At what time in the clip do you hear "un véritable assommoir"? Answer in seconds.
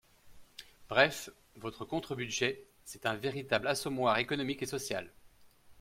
3.05-4.17